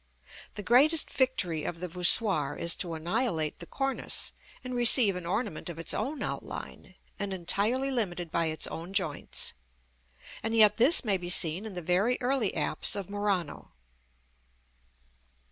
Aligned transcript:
The 0.55 0.63
greatest 0.63 1.11
victory 1.11 1.63
of 1.63 1.79
the 1.79 1.87
voussoir 1.87 2.55
is 2.57 2.73
to 2.77 2.95
annihilate 2.95 3.59
the 3.59 3.67
cornice, 3.67 4.33
and 4.63 4.73
receive 4.73 5.15
an 5.15 5.27
ornament 5.27 5.69
of 5.69 5.77
its 5.77 5.93
own 5.93 6.23
outline, 6.23 6.95
and 7.19 7.31
entirely 7.31 7.91
limited 7.91 8.31
by 8.31 8.47
its 8.47 8.65
own 8.65 8.93
joints: 8.93 9.53
and 10.41 10.55
yet 10.55 10.77
this 10.77 11.05
may 11.05 11.17
be 11.17 11.29
seen 11.29 11.67
in 11.67 11.75
the 11.75 11.83
very 11.83 12.17
early 12.19 12.55
apse 12.55 12.95
of 12.95 13.11
Murano. 13.11 13.73